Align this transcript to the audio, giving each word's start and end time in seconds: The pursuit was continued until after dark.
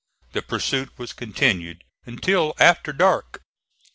The 0.31 0.41
pursuit 0.41 0.89
was 0.97 1.13
continued 1.13 1.83
until 2.07 2.55
after 2.59 2.91
dark. 2.91 3.43